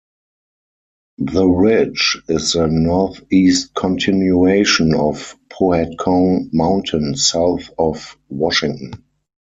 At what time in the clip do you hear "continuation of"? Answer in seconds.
3.75-5.35